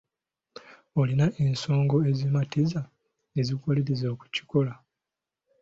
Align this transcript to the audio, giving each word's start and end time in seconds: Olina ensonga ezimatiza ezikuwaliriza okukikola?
Olina 0.99 1.27
ensonga 1.45 1.97
ezimatiza 2.11 2.81
ezikuwaliriza 3.39 4.07
okukikola? 4.13 4.73